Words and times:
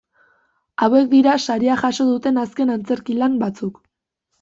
Hauek 0.85 1.11
dira 1.11 1.37
saria 1.49 1.77
jaso 1.85 2.09
duten 2.11 2.43
azken 2.49 2.77
antzerki-lan 2.81 3.41
batzuk. 3.49 3.85